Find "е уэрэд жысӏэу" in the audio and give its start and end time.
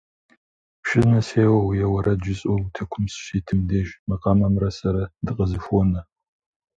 1.83-2.59